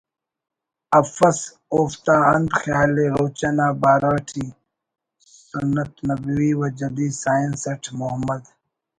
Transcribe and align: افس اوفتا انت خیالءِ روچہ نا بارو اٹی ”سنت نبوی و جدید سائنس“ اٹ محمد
افس 1.01 1.39
اوفتا 1.75 2.15
انت 2.33 2.51
خیالءِ 2.61 2.97
روچہ 3.15 3.49
نا 3.57 3.67
بارو 3.81 4.11
اٹی 4.17 4.45
”سنت 5.47 5.91
نبوی 6.07 6.51
و 6.59 6.61
جدید 6.79 7.13
سائنس“ 7.23 7.61
اٹ 7.71 7.83
محمد 7.99 8.43